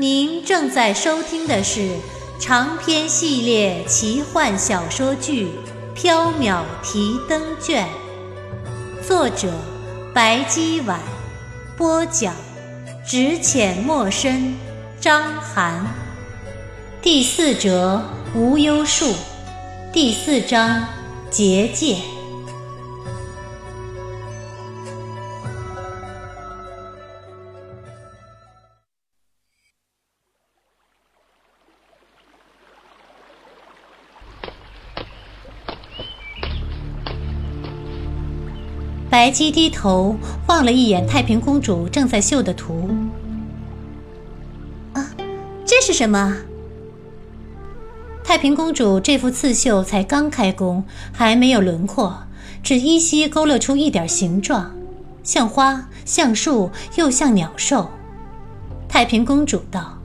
[0.00, 1.90] 您正在收听的是
[2.38, 5.48] 长篇系列奇幻小说剧
[6.00, 7.84] 《缥缈提灯卷》，
[9.04, 9.52] 作者
[10.14, 11.00] 白姬婉，
[11.76, 12.32] 播讲
[13.04, 14.56] 只浅墨深，
[15.00, 15.84] 张涵，
[17.02, 18.00] 第四折
[18.36, 19.12] 无忧树，
[19.92, 20.86] 第四章
[21.28, 21.96] 结界。
[39.18, 40.14] 白姬低头
[40.46, 42.88] 望了一眼太平公主正在绣的图。
[44.92, 45.10] 啊，
[45.66, 46.36] 这是什么？
[48.22, 52.16] 太平公主这幅刺绣才刚开工，还没有轮廓，
[52.62, 54.70] 只依稀勾勒出一点形状，
[55.24, 57.90] 像花，像树，又像鸟兽。
[58.88, 59.98] 太平公主道：“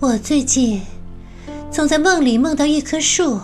[0.00, 0.82] 我最近
[1.70, 3.40] 总在梦里梦到一棵树，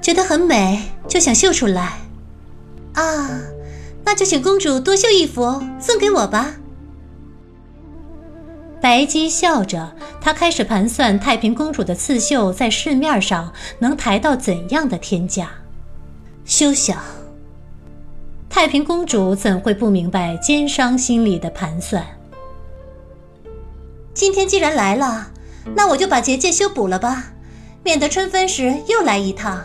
[0.00, 1.98] 觉得很美，就想绣出来。”
[2.98, 3.40] 啊，
[4.04, 6.56] 那就请公主多绣一幅送给我吧。
[8.80, 15.48] 白姬笑着，她开始盘算太平公主的刺绣在市面上能抬到怎样的天价。
[16.44, 17.00] 休想！
[18.50, 22.04] 太平公主怎会不明白奸商心里的盘算？
[24.12, 25.30] 今天既然来了，
[25.76, 27.32] 那我就把结界修补了吧，
[27.84, 29.62] 免得春分时又来一趟。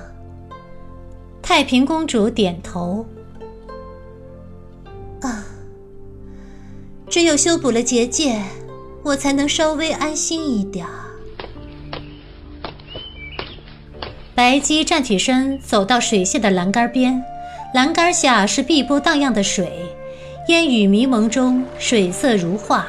[1.41, 3.03] 太平公主点头。
[7.13, 8.41] 只有修补了结界，
[9.03, 10.83] 我才能稍微安心一点。
[14.33, 17.23] 白姬站起身，走到水榭的栏杆边，
[17.75, 19.71] 栏杆下是碧波荡漾的水，
[20.47, 22.87] 烟雨迷蒙中，水色如画。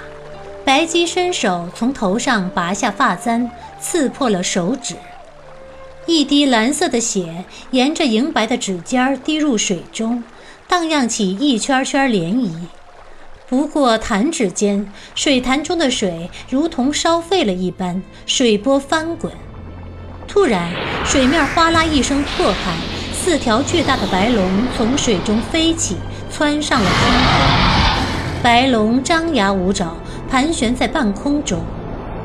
[0.64, 4.94] 白姬伸手从头上拔下发簪，刺破了手指，
[6.06, 10.24] 一滴蓝色的血沿着莹白的指尖滴入水中。
[10.66, 12.50] 荡漾起一圈圈涟漪，
[13.46, 19.30] 不过弹指间，水潭中的水如同烧沸了一般，水波翻滚。
[20.26, 20.70] 突然，
[21.04, 22.72] 水面哗啦一声破开，
[23.12, 24.42] 四条巨大的白龙
[24.74, 25.96] 从水中飞起，
[26.30, 28.42] 窜上了天空。
[28.42, 29.94] 白龙张牙舞爪，
[30.30, 31.60] 盘旋在半空中，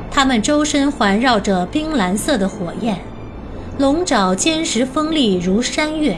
[0.10, 2.98] 它们周身环绕着冰蓝色的火焰，
[3.78, 6.18] 龙爪坚实锋利如山岳。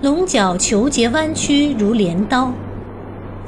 [0.00, 2.52] 龙角球结弯曲如镰刀，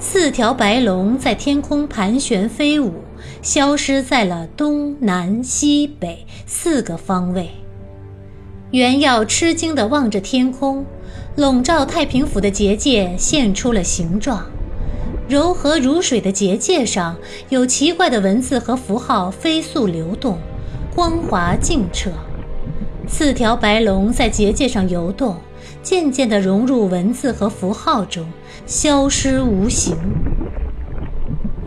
[0.02, 2.90] 四条白龙在天空盘旋飞舞，
[3.42, 7.50] 消失在了东南西北四个方位。
[8.70, 10.86] 袁耀吃惊地望着天空，
[11.36, 14.42] 笼罩太平府的结界现出了形状。
[15.28, 17.14] 柔和如水的结界上
[17.50, 20.38] 有奇怪的文字和符号飞速流动，
[20.94, 22.10] 光滑净澈。
[23.06, 25.36] 四条白龙在结界上游动。
[25.82, 28.30] 渐渐地融入文字和符号中，
[28.66, 29.96] 消失无形。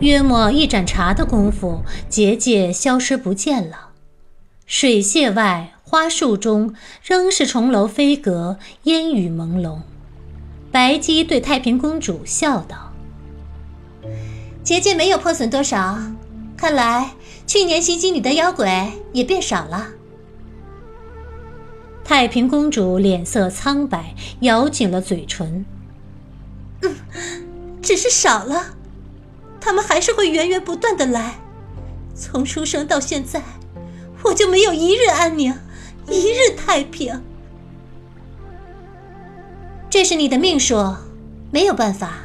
[0.00, 3.90] 约莫一盏茶的功夫，结界消失不见了。
[4.66, 9.78] 水榭外，花树中，仍是重楼飞阁，烟雨朦胧。
[10.70, 12.92] 白姬对太平公主笑道
[14.64, 15.98] ：“结界没有破损多少，
[16.56, 17.12] 看来
[17.46, 19.88] 去年袭击你的妖鬼也变少了。”
[22.04, 25.64] 太平公主脸色苍白，咬紧了嘴唇。
[26.82, 26.94] 嗯，
[27.80, 28.74] 只是少了，
[29.60, 31.36] 他们还是会源源不断的来。
[32.14, 33.42] 从出生到现在，
[34.22, 35.54] 我就没有一日安宁，
[36.08, 37.22] 一日太平。
[39.88, 40.94] 这是你的命数，
[41.50, 42.18] 没有办法。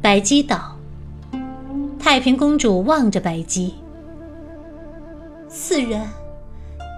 [0.00, 0.76] 白姬道。
[1.98, 3.74] 太平公主望着白姬。
[5.48, 6.08] 此人。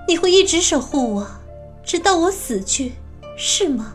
[0.08, 1.26] 你会一直守护我，
[1.84, 2.93] 直到我死去，
[3.37, 3.94] 是吗？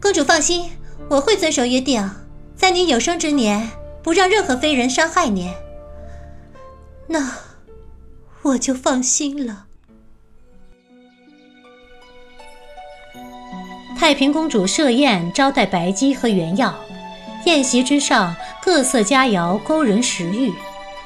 [0.00, 0.70] 公主放心，
[1.08, 2.10] 我会遵守约定，
[2.56, 3.70] 在你有生之年
[4.02, 5.52] 不让任何非人伤害你。
[7.08, 7.36] 那
[8.42, 9.66] 我就放心了。
[13.98, 16.74] 太平公主设宴招待白姬和原耀，
[17.44, 20.54] 宴席之上各色佳肴勾人食欲，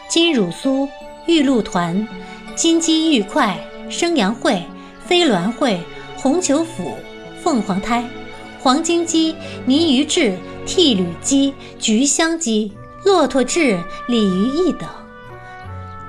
[0.06, 0.88] 金乳酥、
[1.26, 2.06] 玉露团。
[2.55, 3.58] 金鸡玉块、
[3.90, 4.62] 生阳会、
[5.06, 5.81] 飞鸾会、
[6.16, 6.96] 红球府、
[7.42, 8.04] 凤凰胎、
[8.60, 9.36] 黄金鸡、
[9.66, 10.36] 泥鱼雉、
[10.66, 12.72] 替吕鸡、菊香鸡、
[13.04, 13.78] 骆驼雉、
[14.08, 14.88] 鲤鱼翼等。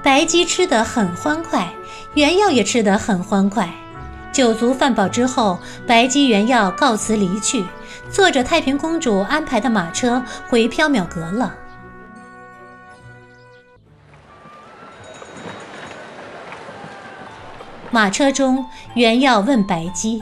[0.02, 1.74] 白鸡吃得很欢快，
[2.14, 3.70] 原药也吃得很欢快。
[4.32, 7.64] 酒足饭饱之后，白鸡原药告辞离去，
[8.12, 11.56] 坐着太平公主安排的马车回缥缈阁了。
[17.96, 18.66] 马车中，
[18.96, 20.22] 原耀问白姬：“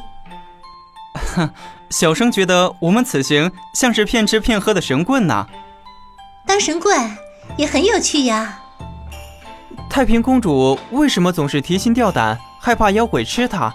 [1.34, 1.50] 哼，
[1.90, 5.48] 小生觉得我们此行像是骗吃骗喝的神棍呐。
[6.46, 7.18] 当神棍
[7.58, 8.60] 也很有趣呀。
[9.90, 13.74] 太平公主为什么总是提心吊胆，害怕妖鬼吃她？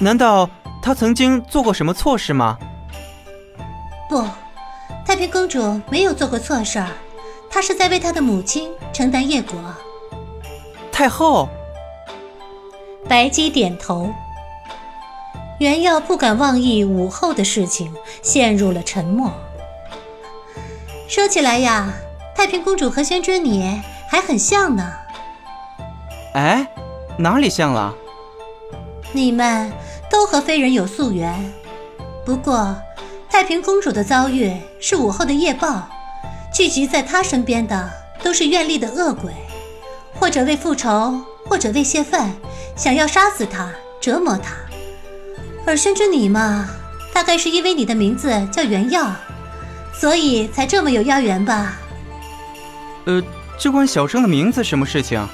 [0.00, 0.50] 难道
[0.82, 2.58] 她曾经做过什么错事吗？
[4.10, 4.26] 不，
[5.06, 6.88] 太平公主没有做过错事儿，
[7.48, 9.56] 她是在为她的母亲承担业果。
[10.90, 11.48] 太后。”
[13.08, 14.12] 白姬点头。
[15.58, 19.32] 原耀不敢妄议武后的事情，陷入了沉默。
[21.08, 21.90] 说起来呀，
[22.36, 24.92] 太平公主和宣之你还很像呢。
[26.34, 26.68] 哎，
[27.16, 27.94] 哪里像了？
[29.12, 29.72] 你们
[30.10, 31.52] 都和非人有宿缘，
[32.26, 32.76] 不过
[33.30, 35.88] 太平公主的遭遇是武后的夜报，
[36.52, 37.90] 聚集在她身边的
[38.22, 39.32] 都是怨力的恶鬼，
[40.20, 41.24] 或者为复仇。
[41.48, 42.30] 或者为泄愤，
[42.78, 43.68] 想要杀死他，
[44.00, 44.54] 折磨他。
[45.66, 46.64] 而宣之你嘛，
[47.12, 49.10] 大概是因为你的名字叫原耀，
[49.92, 51.76] 所以才这么有妖缘吧？
[53.06, 53.20] 呃，
[53.58, 55.26] 这关小生的名字什么事情？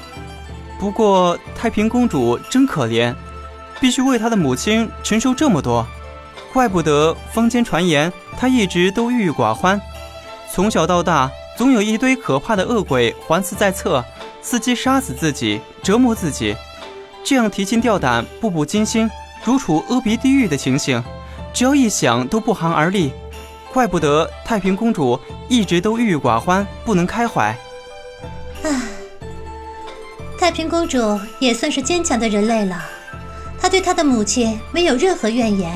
[0.79, 3.13] 不过太平公主真可怜，
[3.79, 5.85] 必须为她的母亲承受这么多，
[6.51, 9.79] 怪不得坊间传言她一直都郁郁寡欢，
[10.51, 14.03] 从小到大总有一堆可怕的恶鬼环伺在侧。
[14.43, 16.55] 伺机杀死自己，折磨自己，
[17.25, 19.09] 这样提心吊胆、步步惊心，
[19.43, 21.03] 如处阿鼻地狱的情形，
[21.51, 23.11] 只要一想都不寒而栗。
[23.73, 25.19] 怪不得太平公主
[25.49, 27.57] 一直都郁郁寡欢，不能开怀。
[28.61, 28.81] 唉，
[30.39, 32.79] 太平公主也算是坚强的人类了，
[33.59, 35.75] 她对她的母亲没有任何怨言，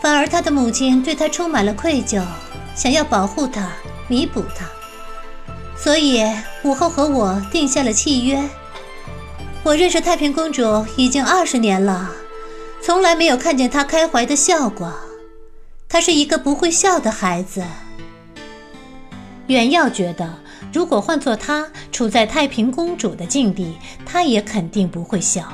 [0.00, 2.22] 反而她的母亲对她充满了愧疚，
[2.76, 3.68] 想要保护她，
[4.06, 4.64] 弥补她。
[5.76, 6.24] 所以
[6.62, 8.48] 武后和我定下了契约。
[9.66, 12.08] 我认识太平公主已经二十年了，
[12.80, 14.94] 从来没有看见她开怀的笑过。
[15.88, 17.64] 她是一个不会笑的孩子。
[19.48, 20.32] 袁耀觉得，
[20.72, 23.74] 如果换做他处在太平公主的境地，
[24.04, 25.52] 他也肯定不会笑。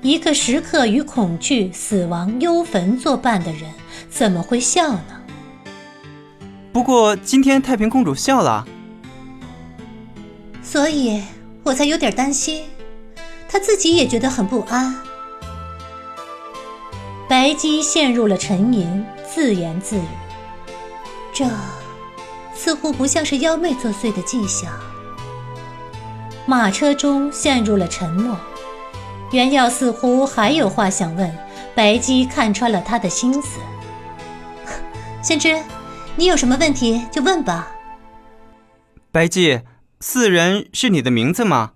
[0.00, 3.70] 一个时刻与恐惧、死亡、幽坟作伴的人，
[4.08, 5.20] 怎么会笑呢？
[6.72, 8.66] 不过今天太平公主笑了。
[10.62, 11.22] 所以
[11.62, 12.64] 我才有点担心，
[13.54, 15.00] 他自己也觉得很不安。
[17.28, 20.08] 白姬陷入了沉吟，自言自语
[21.32, 21.48] ：“这
[22.52, 24.72] 似乎不像是妖媚作祟的迹象。”
[26.46, 28.36] 马车中陷入了沉默，
[29.30, 31.32] 袁耀似乎还有话想问，
[31.76, 33.60] 白姬看穿了他的心思
[35.22, 35.62] ：“先知，
[36.16, 37.70] 你有什么问题就问吧。”
[39.12, 39.60] 白姬。
[40.00, 41.73] 四人是你的名字吗？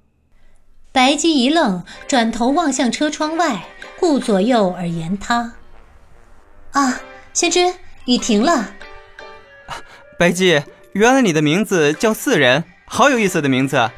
[0.90, 3.66] 白姬一愣，转头望向车窗外，
[3.98, 5.52] 顾左右而言他。
[6.72, 7.00] 啊，
[7.32, 7.74] 先知，
[8.06, 8.72] 雨停了。
[10.18, 13.90] 白姬，原来你的名字叫四人，好有意思的名字。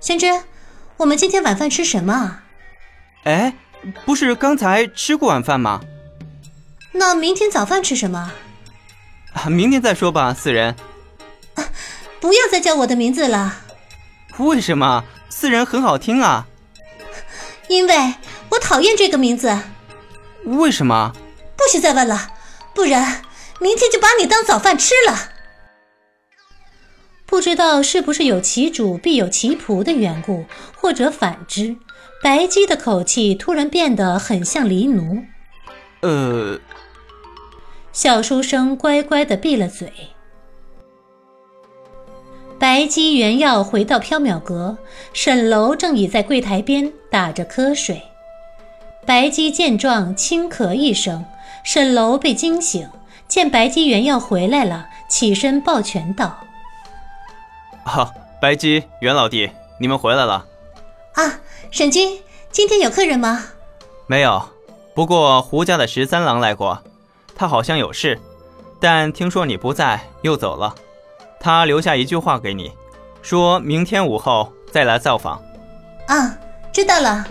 [0.00, 0.26] 先知，
[0.96, 2.38] 我们今天晚饭吃什么？
[3.24, 3.54] 哎，
[4.04, 5.80] 不是刚才吃过晚饭吗？
[6.92, 8.32] 那明天早饭吃什么？
[9.34, 10.74] 啊，明天再说吧，四人。
[12.18, 13.54] 不要再叫我的名字了。
[14.38, 15.04] 为什么？
[15.28, 16.46] 四人很好听啊。
[17.68, 18.14] 因为
[18.50, 19.58] 我讨厌这个名字。
[20.44, 21.12] 为什么？
[21.56, 22.28] 不许再问了，
[22.74, 23.22] 不然
[23.60, 25.30] 明天就把你当早饭吃了。
[27.26, 31.76] 不知道是不是有其主必有其仆的缘故，或者反之，
[32.22, 35.24] 白姬的口气突然变得很像黎奴。
[36.02, 36.60] 呃。
[37.92, 39.90] 小书生乖乖的闭了嘴。
[42.58, 44.78] 白姬原要回到缥缈阁，
[45.12, 48.02] 沈楼正倚在柜台边打着瞌睡。
[49.04, 51.24] 白姬见状，轻咳一声，
[51.62, 52.88] 沈楼被惊醒，
[53.28, 56.38] 见白姬原要回来了，起身抱拳道
[57.84, 58.10] ：“啊，
[58.40, 60.46] 白姬袁老弟，你们回来了。
[61.12, 62.20] 啊，沈君，
[62.50, 63.44] 今天有客人吗？
[64.06, 64.42] 没有，
[64.94, 66.82] 不过胡家的十三郎来过，
[67.34, 68.18] 他好像有事，
[68.80, 70.74] 但听说你不在，又走了。”
[71.46, 72.72] 他留下一句话给你，
[73.22, 75.40] 说明天午后再来造访。
[76.08, 76.36] 啊，
[76.72, 77.24] 知道了。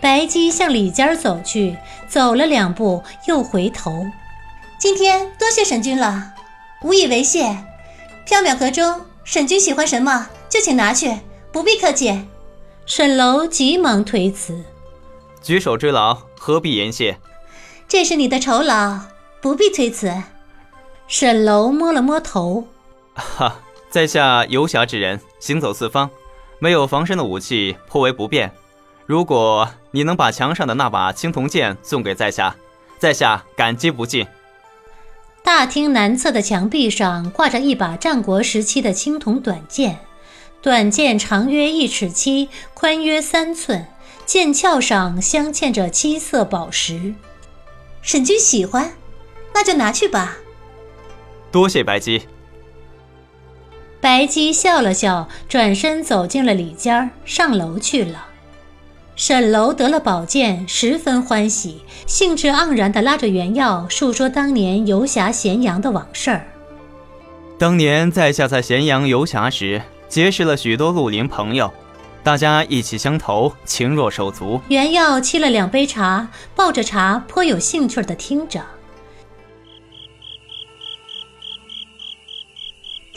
[0.00, 1.76] 白姬向里间走去，
[2.08, 4.06] 走了两步又回头。
[4.78, 6.32] 今天多谢沈君了，
[6.80, 7.42] 无以为谢。
[8.26, 11.18] 缥缈阁中，沈君喜欢什么就请拿去，
[11.52, 12.26] 不必客气。
[12.86, 14.64] 沈楼急忙推辞，
[15.42, 17.18] 举手之劳，何必言谢？
[17.86, 18.98] 这是你的酬劳，
[19.42, 20.10] 不必推辞。
[21.08, 22.66] 沈楼摸了摸头，
[23.14, 26.08] 哈，在下游侠之人，行走四方，
[26.58, 28.50] 没有防身的武器，颇为不便。
[29.04, 32.56] 如果你能把墙上的那把青铜剑送给在下，
[32.98, 34.26] 在下感激不尽。
[35.42, 39.98] 大厅南侧的墙壁上挂着一把战国时期的青铜短剑，
[40.62, 43.86] 短剑长约一尺七，宽约三寸，
[44.24, 47.12] 剑鞘上镶嵌着七色宝石。
[48.00, 48.92] 沈君喜欢，
[49.52, 50.38] 那就拿去吧。
[51.52, 52.22] 多谢白姬。
[54.00, 58.26] 白姬笑了笑，转身走进了里间，上楼去了。
[59.14, 66.46] 沈楼得了宝剑，十分欢喜，兴致盎然地拉着袁耀述说当年游侠咸阳的往事儿。
[67.58, 71.70] 当年在下在咸阳游侠时，结识了许多绿林朋友，
[72.24, 74.58] 大家意气相投，情若手足。
[74.68, 78.60] 袁耀沏了两杯茶，抱着茶，颇有兴趣地听着。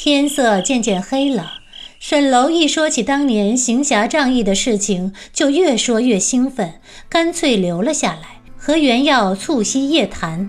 [0.05, 1.53] 天色渐渐黑了。
[2.00, 6.75] 沈楼一说起当年行侠仗义的事情，就越说越兴奋，
[7.09, 10.47] 干脆留了下来，和袁耀促膝夜谈。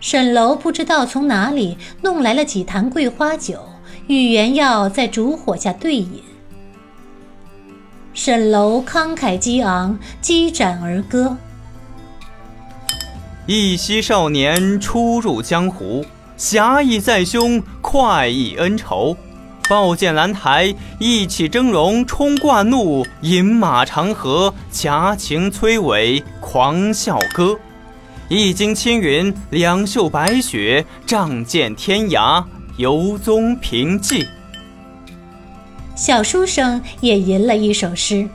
[0.00, 3.58] 沈楼不知道从哪里弄来了几坛桂花酒，
[4.06, 6.22] 与袁耀在烛火下对饮。
[8.14, 11.36] 沈楼慷慨激昂，激斩而歌
[13.44, 16.02] ：“一夕少年初入江湖，
[16.36, 19.16] 侠义在胸，快意恩仇。”
[19.66, 27.58] 抱剑兰台，意气峥嵘冲冠怒；饮马长河，侠情摧尾狂笑歌。
[28.28, 32.44] 一经青云，两袖白雪，仗剑天涯，
[32.76, 34.26] 游踪平记。
[35.94, 38.28] 小书生也吟了一首诗：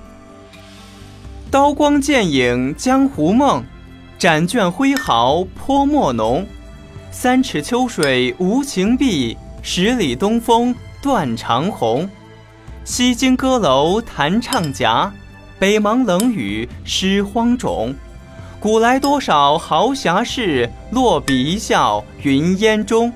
[1.51, 3.63] 刀光剑影江湖梦，
[4.18, 6.48] 展卷挥毫泼墨浓。
[7.11, 10.75] 三尺秋水无情碧，十里东风。
[11.01, 12.09] 断长虹，
[12.83, 15.09] 西京歌楼弹唱夹，
[15.57, 17.95] 北邙冷雨湿荒冢。
[18.59, 23.13] 古来多少豪侠事，落笔一笑云烟中。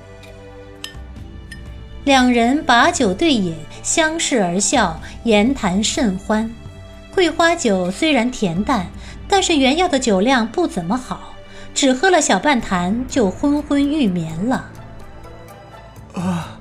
[2.06, 6.50] 两人把酒对饮，相视而笑，言谈甚欢。
[7.14, 8.88] 桂花酒虽然恬淡，
[9.28, 11.33] 但是原药的酒量不怎么好，
[11.74, 14.70] 只喝了小半坛就昏昏欲眠了。
[16.14, 16.60] 啊。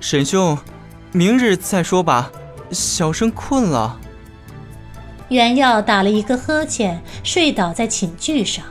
[0.00, 0.56] 沈兄，
[1.12, 2.32] 明日再说吧，
[2.70, 4.00] 小生困了。
[5.28, 8.64] 袁耀打了一个呵欠，睡倒在寝具上。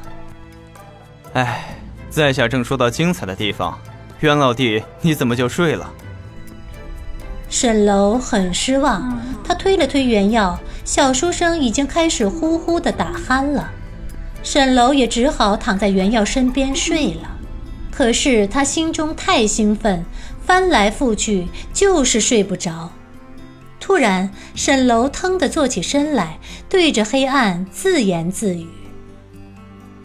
[1.34, 1.78] 哎，
[2.10, 3.78] 在下正说到精彩的地方，
[4.22, 5.88] 袁老弟你怎么就睡了？
[7.48, 13.72] 沈楼很失望，他推了推袁耀，小书生已经开始呼呼的打鼾了。
[14.44, 17.38] 沈楼也只好躺在袁耀身边睡了。
[17.92, 20.06] 可是他心中太兴奋。
[20.50, 22.90] 翻来覆去就是睡不着。
[23.80, 28.66] 突然，沈楼腾地坐起身来，对着黑暗自言自语：“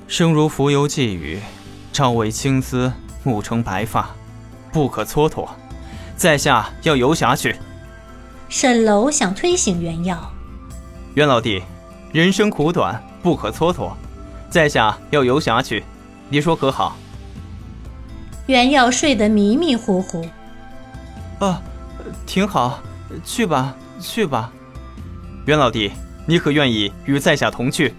[0.06, 1.40] 生如浮游寄语，
[1.94, 4.14] 朝为青丝，暮成白发，
[4.70, 5.48] 不可蹉跎。
[6.14, 7.56] 在下要游侠去。”
[8.50, 10.30] 沈楼想推醒袁耀
[11.16, 11.62] ：“袁老弟，
[12.12, 13.92] 人生苦短，不可蹉跎。
[14.54, 15.82] 在下要游侠去，
[16.28, 16.96] 你说可好？”
[18.46, 20.24] 袁耀睡得迷迷糊糊。
[21.40, 21.60] 啊，
[22.24, 22.78] 挺好，
[23.24, 24.52] 去吧，去吧。
[25.46, 25.90] 袁老弟，
[26.24, 27.94] 你可愿意与在下同去？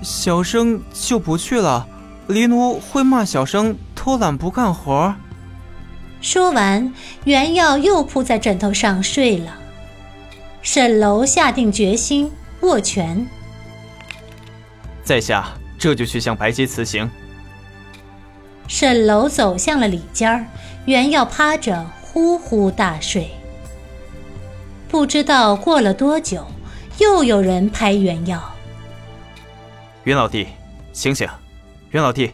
[0.00, 1.88] 小生就不去了，
[2.28, 5.12] 黎奴会骂小生偷懒不干活。
[6.20, 9.58] 说完，袁耀又扑在枕头上睡了。
[10.62, 13.26] 沈楼下定决心，握拳。
[15.08, 15.48] 在下
[15.78, 17.10] 这就去向白姬辞行。
[18.66, 20.44] 沈楼走向了里间儿，
[20.84, 23.30] 袁耀趴着呼呼大睡。
[24.86, 26.46] 不知道过了多久，
[26.98, 28.54] 又有人拍袁耀
[30.04, 30.46] ：“袁老弟，
[30.92, 31.26] 醒醒！
[31.88, 32.30] 袁老弟，